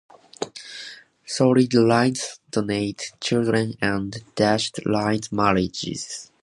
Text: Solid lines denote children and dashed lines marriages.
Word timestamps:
Solid 1.27 1.75
lines 1.75 2.39
denote 2.49 3.11
children 3.19 3.75
and 3.83 4.23
dashed 4.33 4.83
lines 4.83 5.31
marriages. 5.31 6.31